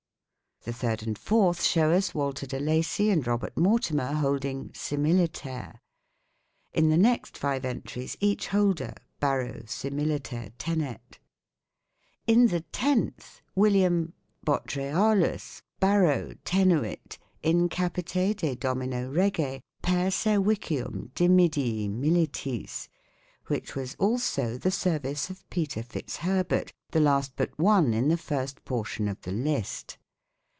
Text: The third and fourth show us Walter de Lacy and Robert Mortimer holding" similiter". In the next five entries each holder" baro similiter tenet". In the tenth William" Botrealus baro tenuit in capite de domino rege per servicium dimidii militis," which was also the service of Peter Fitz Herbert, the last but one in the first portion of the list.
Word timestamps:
The 0.63 0.71
third 0.73 1.01
and 1.01 1.17
fourth 1.17 1.63
show 1.63 1.89
us 1.91 2.13
Walter 2.13 2.45
de 2.45 2.59
Lacy 2.59 3.09
and 3.09 3.25
Robert 3.25 3.57
Mortimer 3.57 4.13
holding" 4.13 4.69
similiter". 4.73 5.79
In 6.73 6.91
the 6.91 6.99
next 6.99 7.35
five 7.35 7.65
entries 7.65 8.15
each 8.19 8.49
holder" 8.49 8.93
baro 9.19 9.61
similiter 9.65 10.51
tenet". 10.59 11.17
In 12.31 12.45
the 12.49 12.59
tenth 12.61 13.41
William" 13.55 14.13
Botrealus 14.45 15.63
baro 15.79 16.33
tenuit 16.45 17.17
in 17.41 17.67
capite 17.67 18.37
de 18.37 18.53
domino 18.55 19.09
rege 19.09 19.61
per 19.81 20.11
servicium 20.11 21.09
dimidii 21.13 21.89
militis," 21.89 22.87
which 23.47 23.73
was 23.75 23.95
also 23.95 24.59
the 24.59 24.69
service 24.69 25.31
of 25.31 25.49
Peter 25.49 25.81
Fitz 25.81 26.17
Herbert, 26.17 26.71
the 26.91 26.99
last 26.99 27.33
but 27.35 27.57
one 27.57 27.95
in 27.95 28.09
the 28.09 28.15
first 28.15 28.63
portion 28.63 29.07
of 29.07 29.19
the 29.21 29.31
list. 29.31 29.97